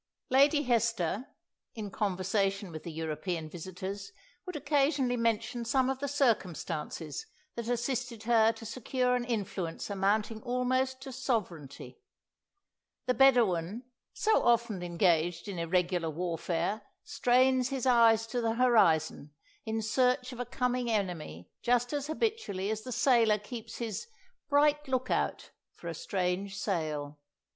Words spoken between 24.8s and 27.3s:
look out' for a strange sail.